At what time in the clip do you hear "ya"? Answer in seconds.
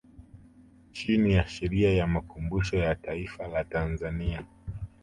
1.33-1.47, 1.93-2.07, 2.77-2.95